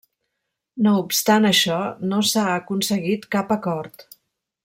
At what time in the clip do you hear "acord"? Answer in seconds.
3.59-4.09